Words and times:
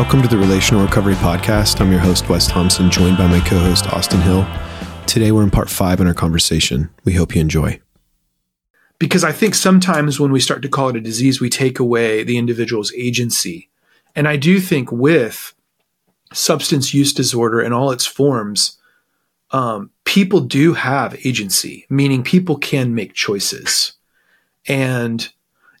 Welcome 0.00 0.22
to 0.22 0.28
the 0.28 0.38
Relational 0.38 0.82
Recovery 0.82 1.12
Podcast. 1.16 1.78
I'm 1.78 1.90
your 1.90 2.00
host, 2.00 2.26
Wes 2.26 2.46
Thompson, 2.46 2.90
joined 2.90 3.18
by 3.18 3.26
my 3.26 3.38
co 3.40 3.58
host, 3.58 3.86
Austin 3.92 4.22
Hill. 4.22 4.46
Today, 5.06 5.30
we're 5.30 5.42
in 5.42 5.50
part 5.50 5.68
five 5.68 6.00
in 6.00 6.06
our 6.06 6.14
conversation. 6.14 6.88
We 7.04 7.12
hope 7.12 7.34
you 7.34 7.42
enjoy. 7.42 7.78
Because 8.98 9.24
I 9.24 9.32
think 9.32 9.54
sometimes 9.54 10.18
when 10.18 10.32
we 10.32 10.40
start 10.40 10.62
to 10.62 10.70
call 10.70 10.88
it 10.88 10.96
a 10.96 11.02
disease, 11.02 11.38
we 11.38 11.50
take 11.50 11.78
away 11.78 12.24
the 12.24 12.38
individual's 12.38 12.94
agency. 12.94 13.68
And 14.16 14.26
I 14.26 14.38
do 14.38 14.58
think 14.58 14.90
with 14.90 15.52
substance 16.32 16.94
use 16.94 17.12
disorder 17.12 17.60
and 17.60 17.74
all 17.74 17.90
its 17.90 18.06
forms, 18.06 18.78
um, 19.50 19.90
people 20.06 20.40
do 20.40 20.72
have 20.72 21.26
agency, 21.26 21.84
meaning 21.90 22.22
people 22.22 22.56
can 22.56 22.94
make 22.94 23.12
choices. 23.12 23.92
And 24.66 25.30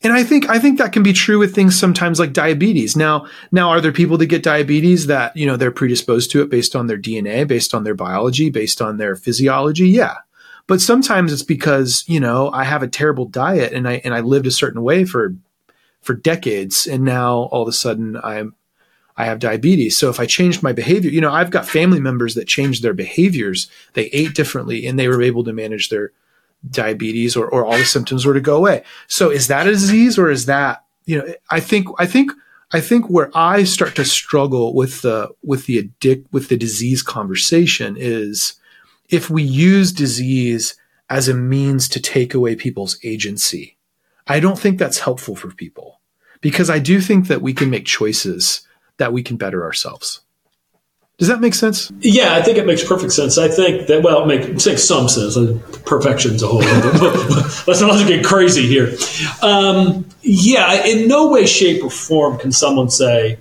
and 0.02 0.12
I 0.12 0.24
think 0.24 0.48
I 0.48 0.58
think 0.58 0.78
that 0.78 0.92
can 0.92 1.02
be 1.02 1.12
true 1.12 1.38
with 1.38 1.54
things 1.54 1.78
sometimes 1.78 2.18
like 2.18 2.32
diabetes. 2.32 2.96
Now, 2.96 3.26
now 3.52 3.68
are 3.68 3.80
there 3.80 3.92
people 3.92 4.16
that 4.18 4.26
get 4.26 4.42
diabetes 4.42 5.06
that, 5.08 5.36
you 5.36 5.46
know, 5.46 5.56
they're 5.56 5.70
predisposed 5.70 6.30
to 6.30 6.42
it 6.42 6.48
based 6.48 6.74
on 6.74 6.86
their 6.86 6.98
DNA, 6.98 7.46
based 7.46 7.74
on 7.74 7.84
their 7.84 7.94
biology, 7.94 8.48
based 8.48 8.80
on 8.80 8.96
their 8.96 9.14
physiology? 9.14 9.88
Yeah. 9.88 10.16
But 10.66 10.80
sometimes 10.80 11.32
it's 11.32 11.42
because, 11.42 12.04
you 12.06 12.18
know, 12.18 12.50
I 12.50 12.64
have 12.64 12.82
a 12.82 12.88
terrible 12.88 13.26
diet 13.26 13.74
and 13.74 13.86
I 13.86 14.00
and 14.04 14.14
I 14.14 14.20
lived 14.20 14.46
a 14.46 14.50
certain 14.50 14.82
way 14.82 15.04
for 15.04 15.34
for 16.00 16.14
decades 16.14 16.86
and 16.86 17.04
now 17.04 17.34
all 17.50 17.62
of 17.62 17.68
a 17.68 17.72
sudden 17.72 18.16
I'm 18.22 18.54
I 19.18 19.26
have 19.26 19.38
diabetes. 19.38 19.98
So 19.98 20.08
if 20.08 20.18
I 20.18 20.24
changed 20.24 20.62
my 20.62 20.72
behavior, 20.72 21.10
you 21.10 21.20
know, 21.20 21.30
I've 21.30 21.50
got 21.50 21.68
family 21.68 22.00
members 22.00 22.34
that 22.36 22.48
changed 22.48 22.82
their 22.82 22.94
behaviors. 22.94 23.68
They 23.92 24.06
ate 24.06 24.34
differently 24.34 24.86
and 24.86 24.98
they 24.98 25.08
were 25.08 25.20
able 25.20 25.44
to 25.44 25.52
manage 25.52 25.90
their 25.90 26.12
diabetes 26.68 27.36
or, 27.36 27.46
or 27.46 27.64
all 27.64 27.76
the 27.76 27.84
symptoms 27.84 28.26
were 28.26 28.34
to 28.34 28.40
go 28.40 28.56
away. 28.56 28.84
So 29.06 29.30
is 29.30 29.48
that 29.48 29.66
a 29.66 29.70
disease 29.70 30.18
or 30.18 30.30
is 30.30 30.46
that, 30.46 30.84
you 31.06 31.18
know, 31.18 31.34
I 31.50 31.60
think, 31.60 31.88
I 31.98 32.06
think, 32.06 32.32
I 32.72 32.80
think 32.80 33.08
where 33.08 33.30
I 33.34 33.64
start 33.64 33.96
to 33.96 34.04
struggle 34.04 34.74
with 34.74 35.02
the, 35.02 35.30
with 35.42 35.66
the 35.66 35.78
addict, 35.78 36.32
with 36.32 36.48
the 36.48 36.56
disease 36.56 37.02
conversation 37.02 37.96
is 37.98 38.54
if 39.08 39.28
we 39.28 39.42
use 39.42 39.92
disease 39.92 40.76
as 41.08 41.28
a 41.28 41.34
means 41.34 41.88
to 41.88 42.00
take 42.00 42.34
away 42.34 42.54
people's 42.54 42.98
agency. 43.02 43.76
I 44.26 44.38
don't 44.38 44.58
think 44.58 44.78
that's 44.78 45.00
helpful 45.00 45.34
for 45.34 45.50
people 45.50 46.00
because 46.40 46.70
I 46.70 46.78
do 46.78 47.00
think 47.00 47.26
that 47.26 47.42
we 47.42 47.52
can 47.52 47.68
make 47.68 47.84
choices 47.84 48.66
that 48.98 49.12
we 49.12 49.22
can 49.22 49.36
better 49.36 49.64
ourselves. 49.64 50.20
Does 51.20 51.28
that 51.28 51.42
make 51.42 51.52
sense? 51.52 51.92
Yeah, 52.00 52.34
I 52.34 52.40
think 52.40 52.56
it 52.56 52.64
makes 52.64 52.82
perfect 52.82 53.12
sense. 53.12 53.36
I 53.36 53.46
think 53.46 53.88
that, 53.88 54.02
well, 54.02 54.22
it 54.22 54.26
makes, 54.26 54.64
makes 54.64 54.82
some 54.82 55.06
sense. 55.06 55.36
Perfection's 55.84 56.42
a 56.42 56.46
whole 56.46 56.62
Other, 56.62 56.92
Let's 57.66 57.82
not 57.82 58.08
get 58.08 58.24
crazy 58.24 58.66
here. 58.66 58.96
Um, 59.42 60.06
yeah, 60.22 60.82
in 60.86 61.08
no 61.08 61.28
way, 61.28 61.44
shape, 61.44 61.84
or 61.84 61.90
form 61.90 62.38
can 62.38 62.52
someone 62.52 62.88
say, 62.88 63.38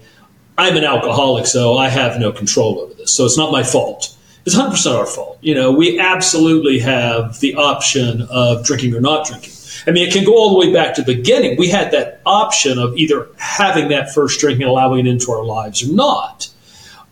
I'm 0.58 0.76
an 0.76 0.84
alcoholic, 0.84 1.48
so 1.48 1.78
I 1.78 1.88
have 1.88 2.20
no 2.20 2.34
control 2.34 2.82
over 2.82 2.94
this. 2.96 3.14
So 3.14 3.24
it's 3.24 3.38
not 3.38 3.50
my 3.50 3.64
fault. 3.64 4.14
It's 4.46 4.58
100% 4.58 5.00
our 5.00 5.06
fault. 5.06 5.38
You 5.40 5.56
know, 5.56 5.72
we 5.72 6.02
absolutely 6.02 6.80
have 6.80 7.40
the 7.40 7.56
option 7.56 8.24
of 8.24 8.66
drinking 8.66 8.94
or 8.94 9.00
not 9.00 9.26
drinking. 9.26 9.54
I 9.88 9.92
mean, 9.92 10.06
it 10.06 10.12
can 10.14 10.26
go 10.26 10.36
all 10.36 10.50
the 10.50 10.68
way 10.68 10.74
back 10.74 10.96
to 10.96 11.02
the 11.02 11.16
beginning. 11.16 11.58
We 11.58 11.70
had 11.70 11.92
that 11.92 12.20
option 12.26 12.78
of 12.78 12.98
either 12.98 13.30
having 13.38 13.88
that 13.88 14.14
first 14.14 14.42
drink 14.42 14.60
and 14.60 14.70
allowing 14.70 15.06
it 15.06 15.10
into 15.10 15.32
our 15.32 15.46
lives 15.46 15.82
or 15.82 15.94
not. 15.94 16.50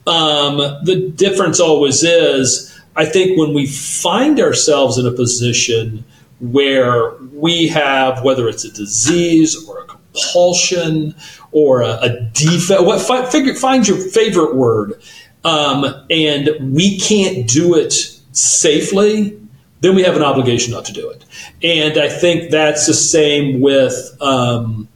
Um, 0.07 0.57
the 0.85 1.11
difference 1.15 1.59
always 1.59 2.03
is, 2.03 2.79
I 2.95 3.05
think, 3.05 3.37
when 3.37 3.53
we 3.53 3.67
find 3.67 4.39
ourselves 4.39 4.97
in 4.97 5.05
a 5.05 5.11
position 5.11 6.05
where 6.39 7.15
we 7.33 7.67
have, 7.67 8.23
whether 8.23 8.47
it's 8.47 8.63
a 8.63 8.71
disease 8.71 9.67
or 9.67 9.81
a 9.81 9.85
compulsion 9.85 11.13
or 11.51 11.81
a, 11.81 11.99
a 12.01 12.19
defect, 12.31 12.83
what 12.83 13.01
fi- 13.01 13.25
figure, 13.25 13.53
find 13.53 13.87
your 13.87 13.97
favorite 13.97 14.55
word, 14.55 15.01
um, 15.43 15.85
and 16.09 16.49
we 16.73 16.97
can't 16.99 17.47
do 17.47 17.75
it 17.75 17.93
safely, 18.31 19.39
then 19.81 19.93
we 19.95 20.03
have 20.03 20.15
an 20.15 20.23
obligation 20.23 20.73
not 20.73 20.85
to 20.85 20.93
do 20.93 21.09
it. 21.09 21.25
And 21.61 21.97
I 21.97 22.09
think 22.09 22.49
that's 22.49 22.87
the 22.87 22.93
same 22.93 23.61
with. 23.61 24.17
Um, 24.21 24.87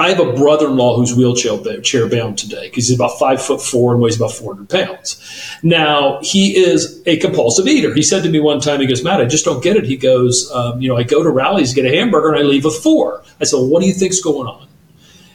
I 0.00 0.08
have 0.08 0.18
a 0.18 0.32
brother-in-law 0.32 0.96
who's 0.96 1.14
wheelchair 1.14 2.08
bound 2.08 2.38
today 2.38 2.70
because 2.70 2.88
he's 2.88 2.96
about 2.96 3.18
five 3.18 3.42
foot 3.42 3.60
four 3.60 3.92
and 3.92 4.00
weighs 4.00 4.16
about 4.16 4.32
400 4.32 4.66
pounds. 4.66 5.58
Now 5.62 6.20
he 6.22 6.56
is 6.56 7.02
a 7.04 7.18
compulsive 7.18 7.66
eater. 7.66 7.92
He 7.94 8.02
said 8.02 8.22
to 8.22 8.30
me 8.30 8.40
one 8.40 8.60
time, 8.60 8.80
he 8.80 8.86
goes, 8.86 9.04
Matt, 9.04 9.20
I 9.20 9.26
just 9.26 9.44
don't 9.44 9.62
get 9.62 9.76
it. 9.76 9.84
He 9.84 9.98
goes, 9.98 10.50
um, 10.52 10.80
you 10.80 10.88
know, 10.88 10.96
I 10.96 11.02
go 11.02 11.22
to 11.22 11.28
Rally's, 11.28 11.74
get 11.74 11.84
a 11.84 11.94
hamburger 11.94 12.30
and 12.30 12.38
I 12.38 12.42
leave 12.42 12.64
with 12.64 12.76
four. 12.76 13.22
I 13.42 13.44
said, 13.44 13.58
well, 13.58 13.68
what 13.68 13.82
do 13.82 13.88
you 13.88 13.92
think's 13.92 14.22
going 14.22 14.48
on? 14.48 14.66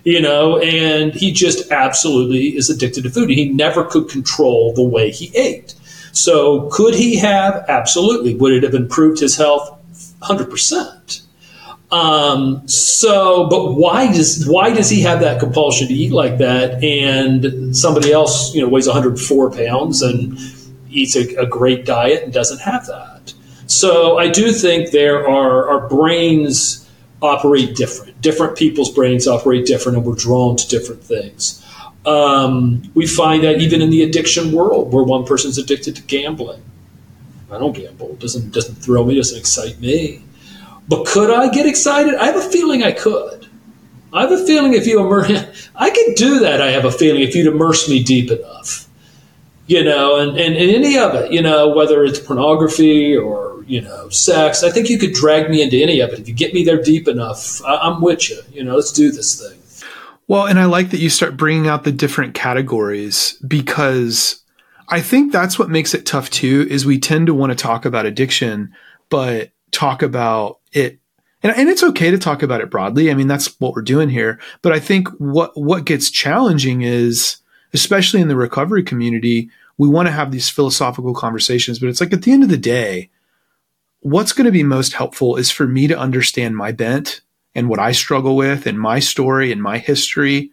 You 0.03 0.19
know, 0.19 0.57
and 0.57 1.13
he 1.13 1.31
just 1.31 1.71
absolutely 1.71 2.57
is 2.57 2.67
addicted 2.71 3.03
to 3.03 3.11
food. 3.11 3.29
He 3.29 3.49
never 3.49 3.83
could 3.83 4.09
control 4.09 4.73
the 4.73 4.83
way 4.83 5.11
he 5.11 5.31
ate. 5.37 5.75
So 6.11 6.71
could 6.71 6.95
he 6.95 7.17
have? 7.17 7.65
Absolutely. 7.67 8.33
Would 8.33 8.53
it 8.53 8.63
have 8.63 8.73
improved 8.73 9.19
his 9.19 9.37
health? 9.37 9.79
100%. 10.23 11.24
Um, 11.91 12.67
so, 12.67 13.47
but 13.47 13.73
why 13.73 14.11
does 14.11 14.47
why 14.47 14.73
does 14.73 14.89
he 14.89 15.01
have 15.01 15.19
that 15.19 15.39
compulsion 15.39 15.87
to 15.87 15.93
eat 15.93 16.11
like 16.11 16.39
that? 16.39 16.83
And 16.83 17.75
somebody 17.75 18.11
else, 18.11 18.53
you 18.55 18.61
know, 18.61 18.69
weighs 18.69 18.87
104 18.87 19.51
pounds 19.51 20.01
and 20.01 20.37
eats 20.89 21.15
a, 21.15 21.35
a 21.35 21.45
great 21.45 21.85
diet 21.85 22.23
and 22.23 22.33
doesn't 22.33 22.59
have 22.59 22.87
that. 22.87 23.33
So, 23.67 24.17
I 24.17 24.29
do 24.29 24.51
think 24.51 24.91
there 24.91 25.27
are 25.27 25.69
our 25.69 25.87
brains 25.87 26.89
operate 27.21 27.75
different. 27.75 28.19
Different 28.21 28.57
people's 28.57 28.91
brains 28.91 29.27
operate 29.27 29.65
different, 29.65 29.97
and 29.97 30.05
we're 30.05 30.15
drawn 30.15 30.55
to 30.57 30.67
different 30.67 31.03
things. 31.03 31.61
Um, 32.05 32.91
we 32.93 33.07
find 33.07 33.43
that 33.43 33.61
even 33.61 33.81
in 33.81 33.89
the 33.89 34.03
addiction 34.03 34.51
world, 34.51 34.93
where 34.93 35.03
one 35.03 35.25
person's 35.25 35.57
addicted 35.57 35.95
to 35.95 36.01
gambling. 36.03 36.61
I 37.51 37.59
don't 37.59 37.73
gamble; 37.73 38.11
it 38.11 38.19
doesn't 38.19 38.51
doesn't 38.51 38.75
thrill 38.75 39.05
me, 39.05 39.15
doesn't 39.15 39.37
excite 39.37 39.79
me. 39.79 40.23
But 40.87 41.05
could 41.05 41.31
I 41.31 41.49
get 41.49 41.65
excited? 41.65 42.15
I 42.15 42.25
have 42.25 42.35
a 42.35 42.49
feeling 42.49 42.83
I 42.83 42.91
could. 42.91 43.47
I 44.13 44.21
have 44.21 44.31
a 44.31 44.45
feeling 44.45 44.73
if 44.73 44.87
you 44.87 44.99
immerse, 44.99 45.69
I 45.75 45.89
could 45.89 46.15
do 46.15 46.39
that. 46.39 46.61
I 46.61 46.71
have 46.71 46.85
a 46.85 46.91
feeling 46.91 47.21
if 47.21 47.35
you'd 47.35 47.47
immerse 47.47 47.89
me 47.89 48.01
deep 48.01 48.31
enough, 48.31 48.87
you 49.67 49.83
know, 49.83 50.17
and, 50.17 50.37
and, 50.37 50.55
and 50.55 50.71
any 50.71 50.97
of 50.97 51.15
it, 51.15 51.33
you 51.33 51.41
know, 51.41 51.69
whether 51.69 52.05
it's 52.05 52.19
pornography 52.19 53.15
or, 53.15 53.63
you 53.67 53.81
know, 53.81 54.07
sex, 54.09 54.63
I 54.63 54.69
think 54.69 54.89
you 54.89 54.97
could 54.97 55.13
drag 55.13 55.49
me 55.49 55.61
into 55.61 55.81
any 55.81 55.99
of 55.99 56.11
it. 56.11 56.19
If 56.19 56.27
you 56.29 56.33
get 56.33 56.53
me 56.53 56.63
there 56.63 56.81
deep 56.81 57.07
enough, 57.07 57.61
I, 57.65 57.75
I'm 57.75 58.01
with 58.01 58.29
you, 58.29 58.39
you 58.51 58.63
know, 58.63 58.75
let's 58.75 58.93
do 58.93 59.11
this 59.11 59.41
thing. 59.41 59.59
Well, 60.27 60.47
and 60.47 60.59
I 60.59 60.65
like 60.65 60.91
that 60.91 60.99
you 60.99 61.09
start 61.09 61.37
bringing 61.37 61.67
out 61.67 61.83
the 61.83 61.91
different 61.91 62.33
categories 62.33 63.37
because 63.45 64.43
I 64.87 65.01
think 65.01 65.31
that's 65.31 65.59
what 65.59 65.69
makes 65.69 65.93
it 65.93 66.05
tough 66.05 66.29
too, 66.29 66.65
is 66.69 66.85
we 66.85 66.99
tend 66.99 67.27
to 67.27 67.33
want 67.33 67.51
to 67.51 67.55
talk 67.55 67.85
about 67.85 68.05
addiction, 68.05 68.73
but 69.09 69.51
talk 69.75 70.01
about 70.01 70.59
it 70.71 70.99
and, 71.45 71.55
and 71.55 71.69
it's 71.69 71.83
okay 71.83 72.09
to 72.09 72.17
talk 72.17 72.41
about 72.41 72.61
it 72.61 72.71
broadly. 72.71 73.11
I 73.11 73.13
mean, 73.13 73.27
that's 73.27 73.59
what 73.59 73.75
we're 73.75 73.83
doing 73.83 74.09
here. 74.09 74.39
But 74.63 74.73
I 74.73 74.79
think 74.79 75.09
what 75.19 75.51
what 75.55 75.85
gets 75.85 76.09
challenging 76.09 76.81
is, 76.81 77.37
especially 77.71 78.19
in 78.19 78.29
the 78.29 78.35
recovery 78.35 78.81
community, 78.81 79.51
we 79.77 79.87
want 79.87 80.07
to 80.07 80.11
have 80.11 80.31
these 80.31 80.49
philosophical 80.49 81.13
conversations. 81.13 81.77
But 81.77 81.89
it's 81.89 82.01
like 82.01 82.13
at 82.13 82.23
the 82.23 82.31
end 82.31 82.41
of 82.41 82.49
the 82.49 82.57
day, 82.57 83.11
what's 83.99 84.33
going 84.33 84.45
to 84.45 84.51
be 84.51 84.63
most 84.63 84.93
helpful 84.93 85.35
is 85.35 85.51
for 85.51 85.67
me 85.67 85.85
to 85.85 85.95
understand 85.95 86.57
my 86.57 86.71
bent 86.71 87.21
and 87.53 87.69
what 87.69 87.79
I 87.79 87.91
struggle 87.91 88.35
with 88.35 88.65
and 88.65 88.79
my 88.79 88.99
story 88.99 89.51
and 89.51 89.61
my 89.61 89.77
history 89.77 90.49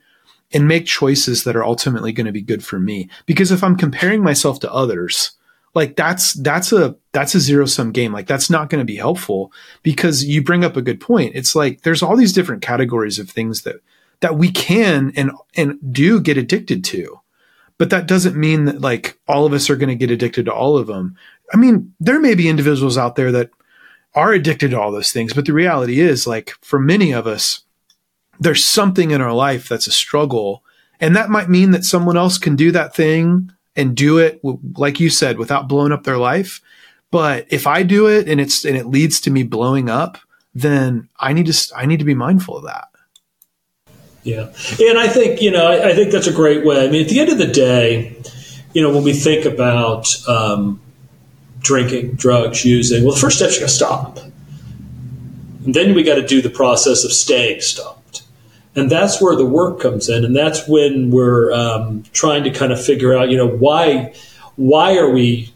and 0.52 0.68
make 0.68 0.84
choices 0.84 1.44
that 1.44 1.56
are 1.56 1.64
ultimately 1.64 2.12
going 2.12 2.26
to 2.26 2.32
be 2.32 2.42
good 2.42 2.62
for 2.62 2.78
me. 2.78 3.08
Because 3.24 3.50
if 3.50 3.64
I'm 3.64 3.78
comparing 3.78 4.22
myself 4.22 4.60
to 4.60 4.70
others, 4.70 5.32
like 5.74 5.96
that's 5.96 6.34
that's 6.34 6.72
a 6.72 6.96
that's 7.12 7.34
a 7.34 7.40
zero 7.40 7.66
sum 7.66 7.92
game. 7.92 8.12
Like 8.12 8.26
that's 8.26 8.50
not 8.50 8.68
going 8.68 8.80
to 8.80 8.84
be 8.84 8.96
helpful 8.96 9.52
because 9.82 10.24
you 10.24 10.42
bring 10.42 10.64
up 10.64 10.76
a 10.76 10.82
good 10.82 11.00
point. 11.00 11.34
It's 11.34 11.54
like 11.54 11.82
there's 11.82 12.02
all 12.02 12.16
these 12.16 12.32
different 12.32 12.62
categories 12.62 13.18
of 13.18 13.30
things 13.30 13.62
that 13.62 13.76
that 14.20 14.36
we 14.36 14.50
can 14.50 15.12
and 15.16 15.32
and 15.56 15.78
do 15.92 16.20
get 16.20 16.36
addicted 16.36 16.84
to. 16.84 17.20
But 17.78 17.90
that 17.90 18.06
doesn't 18.06 18.36
mean 18.36 18.66
that 18.66 18.80
like 18.80 19.18
all 19.26 19.46
of 19.46 19.52
us 19.52 19.70
are 19.70 19.76
going 19.76 19.88
to 19.88 19.94
get 19.94 20.10
addicted 20.10 20.44
to 20.46 20.52
all 20.52 20.76
of 20.76 20.86
them. 20.86 21.16
I 21.52 21.56
mean 21.56 21.94
there 22.00 22.20
may 22.20 22.34
be 22.34 22.48
individuals 22.48 22.98
out 22.98 23.16
there 23.16 23.32
that 23.32 23.50
are 24.14 24.32
addicted 24.32 24.72
to 24.72 24.78
all 24.78 24.92
those 24.92 25.10
things 25.10 25.32
but 25.32 25.46
the 25.46 25.54
reality 25.54 25.98
is 25.98 26.26
like 26.26 26.52
for 26.60 26.78
many 26.78 27.12
of 27.12 27.26
us 27.26 27.64
there's 28.42 28.64
something 28.64 29.10
in 29.10 29.20
our 29.20 29.32
life 29.32 29.68
that's 29.68 29.86
a 29.86 29.92
struggle. 29.92 30.64
And 31.00 31.16
that 31.16 31.30
might 31.30 31.48
mean 31.48 31.70
that 31.72 31.84
someone 31.84 32.16
else 32.16 32.38
can 32.38 32.56
do 32.56 32.72
that 32.72 32.94
thing 32.94 33.52
and 33.76 33.96
do 33.96 34.18
it 34.18 34.40
like 34.76 35.00
you 35.00 35.10
said 35.10 35.38
without 35.38 35.68
blowing 35.68 35.92
up 35.92 36.04
their 36.04 36.18
life. 36.18 36.60
But 37.10 37.46
if 37.50 37.66
i 37.66 37.82
do 37.82 38.06
it 38.06 38.28
and 38.28 38.40
it's 38.40 38.64
and 38.64 38.76
it 38.76 38.86
leads 38.86 39.20
to 39.22 39.30
me 39.30 39.42
blowing 39.42 39.90
up 39.90 40.18
then 40.54 41.08
i 41.18 41.32
need 41.32 41.46
to 41.46 41.74
i 41.76 41.86
need 41.86 41.98
to 41.98 42.04
be 42.04 42.14
mindful 42.14 42.58
of 42.58 42.64
that. 42.64 42.88
Yeah. 44.22 44.52
And 44.80 44.98
i 44.98 45.08
think 45.08 45.40
you 45.40 45.50
know 45.50 45.66
i, 45.66 45.90
I 45.90 45.94
think 45.94 46.12
that's 46.12 46.26
a 46.26 46.32
great 46.32 46.64
way. 46.64 46.86
I 46.86 46.90
mean 46.90 47.02
at 47.02 47.08
the 47.08 47.20
end 47.20 47.30
of 47.30 47.38
the 47.38 47.46
day 47.46 48.16
you 48.74 48.82
know 48.82 48.90
when 48.90 49.04
we 49.04 49.12
think 49.12 49.44
about 49.44 50.08
um, 50.28 50.80
drinking 51.60 52.14
drugs 52.14 52.64
using 52.64 53.04
well 53.04 53.14
the 53.14 53.20
first 53.20 53.36
step 53.36 53.50
is 53.50 53.58
got 53.58 53.66
to 53.66 53.72
stop. 53.72 54.18
And 55.64 55.74
then 55.74 55.94
we 55.94 56.02
got 56.02 56.16
to 56.16 56.26
do 56.26 56.42
the 56.42 56.50
process 56.50 57.04
of 57.04 57.12
staying 57.12 57.60
stopped 57.60 58.01
And 58.74 58.90
that's 58.90 59.20
where 59.20 59.36
the 59.36 59.44
work 59.44 59.80
comes 59.80 60.08
in, 60.08 60.24
and 60.24 60.34
that's 60.34 60.66
when 60.66 61.10
we're 61.10 61.52
um, 61.52 62.04
trying 62.14 62.42
to 62.44 62.50
kind 62.50 62.72
of 62.72 62.82
figure 62.82 63.14
out, 63.14 63.28
you 63.28 63.36
know, 63.36 63.48
why 63.48 64.14
why 64.56 64.96
are 64.96 65.10
we 65.10 65.52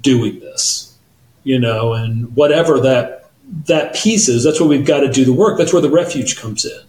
doing 0.00 0.40
this, 0.40 0.96
you 1.44 1.58
know, 1.58 1.92
and 1.92 2.34
whatever 2.34 2.80
that 2.80 3.30
that 3.66 3.94
piece 3.94 4.28
is, 4.28 4.42
that's 4.42 4.58
where 4.60 4.68
we've 4.68 4.86
got 4.86 5.00
to 5.00 5.10
do 5.10 5.24
the 5.24 5.32
work. 5.32 5.58
That's 5.58 5.72
where 5.72 5.82
the 5.82 5.90
refuge 5.90 6.36
comes 6.36 6.64
in. 6.64 6.80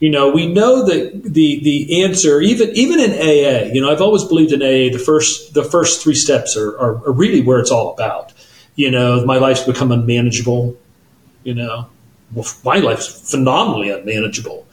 You 0.00 0.10
know, 0.10 0.30
we 0.30 0.52
know 0.52 0.84
that 0.84 1.22
the 1.22 1.62
the 1.62 2.02
answer, 2.02 2.40
even 2.40 2.70
even 2.70 2.98
in 2.98 3.12
AA, 3.12 3.72
you 3.72 3.80
know, 3.80 3.92
I've 3.92 4.02
always 4.02 4.24
believed 4.24 4.52
in 4.52 4.60
AA. 4.60 4.92
The 4.92 5.02
first 5.04 5.54
the 5.54 5.62
first 5.62 6.02
three 6.02 6.16
steps 6.16 6.56
are, 6.56 6.76
are, 6.76 6.96
are 7.06 7.12
really 7.12 7.40
where 7.40 7.60
it's 7.60 7.70
all 7.70 7.92
about. 7.92 8.32
You 8.74 8.90
know, 8.90 9.24
my 9.24 9.36
life's 9.36 9.62
become 9.62 9.92
unmanageable. 9.92 10.76
You 11.44 11.54
know, 11.54 11.86
my 12.64 12.78
life's 12.78 13.30
phenomenally 13.30 13.90
unmanageable. 13.90 14.66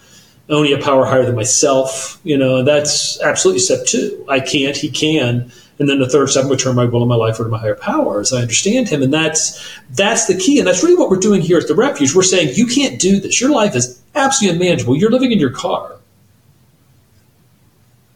Only 0.49 0.73
a 0.73 0.79
power 0.79 1.05
higher 1.05 1.25
than 1.25 1.35
myself. 1.35 2.19
You 2.23 2.37
know, 2.37 2.63
that's 2.63 3.21
absolutely 3.21 3.59
step 3.59 3.85
two. 3.85 4.25
I 4.27 4.39
can't. 4.39 4.75
He 4.75 4.89
can. 4.89 5.51
And 5.79 5.87
then 5.87 5.99
the 5.99 6.09
third 6.09 6.29
step, 6.29 6.45
I'm 6.45 6.57
turn 6.57 6.75
my 6.75 6.85
will 6.85 7.01
and 7.01 7.09
my 7.09 7.15
life 7.15 7.35
over 7.35 7.45
to 7.45 7.49
my 7.49 7.57
higher 7.57 7.75
power 7.75 8.19
as 8.19 8.33
I 8.33 8.41
understand 8.41 8.89
him. 8.89 9.01
And 9.01 9.13
that's 9.13 9.65
that's 9.91 10.27
the 10.27 10.37
key. 10.37 10.59
And 10.59 10.67
that's 10.67 10.83
really 10.83 10.97
what 10.97 11.09
we're 11.09 11.17
doing 11.17 11.41
here 11.41 11.57
at 11.57 11.67
the 11.67 11.75
refuge. 11.75 12.13
We're 12.13 12.23
saying 12.23 12.55
you 12.55 12.67
can't 12.67 12.99
do 12.99 13.19
this. 13.19 13.39
Your 13.39 13.51
life 13.51 13.75
is 13.75 14.01
absolutely 14.15 14.57
unmanageable. 14.57 14.97
You're 14.97 15.11
living 15.11 15.31
in 15.31 15.39
your 15.39 15.51
car. 15.51 15.95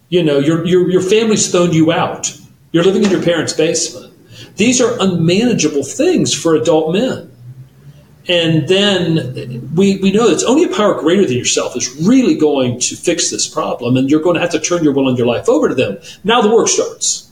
You 0.09 0.23
know, 0.23 0.39
your 0.39 0.65
your 0.65 0.89
your 0.89 1.01
family's 1.01 1.49
thrown 1.49 1.71
you 1.71 1.91
out. 1.91 2.37
You're 2.71 2.83
living 2.83 3.03
in 3.03 3.11
your 3.11 3.23
parents' 3.23 3.53
basement. 3.53 4.13
These 4.57 4.81
are 4.81 4.99
unmanageable 4.99 5.83
things 5.83 6.33
for 6.33 6.55
adult 6.55 6.93
men. 6.93 7.32
And 8.29 8.67
then 8.69 9.69
we, 9.75 9.97
we 9.97 10.11
know 10.11 10.29
it's 10.29 10.43
only 10.43 10.63
a 10.63 10.73
power 10.73 10.99
greater 10.99 11.25
than 11.25 11.35
yourself 11.35 11.75
is 11.75 11.93
really 12.07 12.35
going 12.35 12.79
to 12.79 12.95
fix 12.95 13.29
this 13.29 13.47
problem, 13.47 13.97
and 13.97 14.09
you're 14.09 14.21
going 14.21 14.35
to 14.35 14.41
have 14.41 14.51
to 14.51 14.59
turn 14.59 14.83
your 14.83 14.93
will 14.93 15.09
and 15.09 15.17
your 15.17 15.27
life 15.27 15.49
over 15.49 15.67
to 15.67 15.75
them. 15.75 15.97
Now 16.23 16.41
the 16.41 16.49
work 16.49 16.69
starts. 16.69 17.31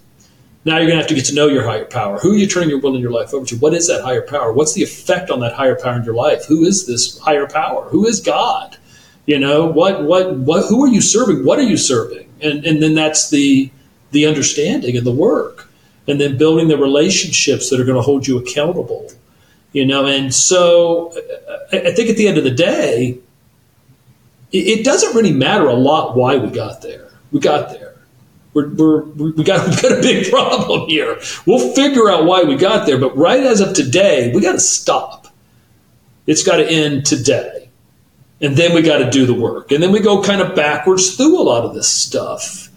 Now 0.65 0.77
you're 0.77 0.87
going 0.87 0.97
to 0.97 1.01
have 1.01 1.07
to 1.07 1.15
get 1.15 1.25
to 1.25 1.33
know 1.33 1.47
your 1.47 1.63
higher 1.63 1.85
power. 1.85 2.19
Who 2.19 2.33
are 2.33 2.37
you 2.37 2.45
turning 2.45 2.69
your 2.69 2.79
will 2.79 2.93
and 2.93 3.01
your 3.01 3.11
life 3.11 3.33
over 3.33 3.45
to? 3.47 3.55
What 3.55 3.73
is 3.73 3.87
that 3.87 4.03
higher 4.03 4.21
power? 4.21 4.51
What's 4.51 4.73
the 4.73 4.83
effect 4.83 5.31
on 5.31 5.39
that 5.39 5.53
higher 5.53 5.75
power 5.75 5.95
in 5.95 6.03
your 6.03 6.13
life? 6.13 6.45
Who 6.45 6.63
is 6.65 6.85
this 6.85 7.17
higher 7.19 7.47
power? 7.47 7.87
Who 7.89 8.05
is 8.05 8.19
God? 8.19 8.77
You 9.25 9.39
know, 9.39 9.65
what, 9.65 10.03
what, 10.03 10.35
what, 10.35 10.67
who 10.67 10.83
are 10.83 10.89
you 10.89 11.01
serving? 11.01 11.45
What 11.45 11.57
are 11.57 11.63
you 11.63 11.77
serving? 11.77 12.27
And, 12.41 12.65
and 12.65 12.83
then 12.83 12.95
that's 12.95 13.29
the, 13.29 13.71
the 14.11 14.25
understanding 14.25 14.97
and 14.97 15.05
the 15.05 15.11
work. 15.11 15.69
And 16.07 16.19
then 16.19 16.37
building 16.37 16.67
the 16.67 16.77
relationships 16.77 17.69
that 17.69 17.79
are 17.79 17.85
going 17.85 17.95
to 17.95 18.01
hold 18.01 18.27
you 18.27 18.37
accountable. 18.37 19.09
You 19.71 19.85
know, 19.85 20.05
and 20.05 20.33
so 20.33 21.13
uh, 21.47 21.77
I 21.77 21.91
think 21.91 22.09
at 22.09 22.17
the 22.17 22.27
end 22.27 22.37
of 22.37 22.43
the 22.43 22.51
day, 22.51 23.19
it 24.51 24.83
doesn't 24.83 25.15
really 25.15 25.31
matter 25.31 25.67
a 25.67 25.75
lot 25.75 26.17
why 26.17 26.35
we 26.35 26.49
got 26.49 26.81
there. 26.81 27.09
We 27.31 27.39
got 27.39 27.69
there 27.69 27.91
we're, 28.53 28.69
we're, 28.69 29.01
we 29.31 29.43
got, 29.43 29.67
we 29.75 29.81
got 29.81 29.97
a 29.97 30.01
big 30.01 30.29
problem 30.29 30.89
here. 30.89 31.19
We'll 31.45 31.73
figure 31.73 32.09
out 32.09 32.25
why 32.25 32.43
we 32.43 32.55
got 32.55 32.85
there, 32.85 32.97
but 32.97 33.15
right 33.15 33.43
as 33.43 33.61
of 33.61 33.73
today, 33.73 34.31
we 34.33 34.41
got 34.41 34.53
to 34.53 34.59
stop. 34.59 35.27
It's 36.27 36.43
got 36.43 36.57
to 36.57 36.67
end 36.67 37.05
today. 37.05 37.69
And 38.39 38.55
then 38.55 38.73
we 38.73 38.81
got 38.81 38.97
to 38.97 39.09
do 39.09 39.25
the 39.25 39.33
work. 39.33 39.71
And 39.71 39.83
then 39.83 39.91
we 39.91 39.99
go 39.99 40.23
kind 40.23 40.41
of 40.41 40.55
backwards 40.55 41.15
through 41.15 41.39
a 41.39 41.43
lot 41.43 41.63
of 41.63 41.75
this 41.75 41.87
stuff. 41.87 42.69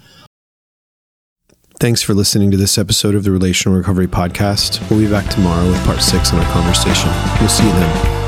Thanks 1.84 2.00
for 2.00 2.14
listening 2.14 2.50
to 2.50 2.56
this 2.56 2.78
episode 2.78 3.14
of 3.14 3.24
the 3.24 3.30
Relational 3.30 3.76
Recovery 3.76 4.06
Podcast. 4.06 4.80
We'll 4.88 5.00
be 5.00 5.06
back 5.06 5.28
tomorrow 5.28 5.70
with 5.70 5.84
part 5.84 6.00
six 6.00 6.32
in 6.32 6.38
our 6.38 6.50
conversation. 6.50 7.10
We'll 7.38 7.50
see 7.50 7.66
you 7.66 7.72
then. 7.74 8.23